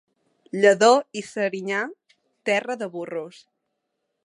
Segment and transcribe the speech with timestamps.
[0.61, 0.87] Lledó
[1.21, 1.83] i Serinyà,
[2.51, 3.45] terra de burros.